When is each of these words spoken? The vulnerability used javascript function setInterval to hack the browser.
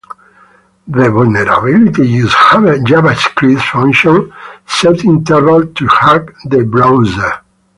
The 0.87 1.11
vulnerability 1.11 2.07
used 2.07 2.33
javascript 2.35 3.61
function 3.61 4.33
setInterval 4.65 5.75
to 5.75 5.85
hack 5.87 6.31
the 6.45 6.63
browser. 6.63 7.41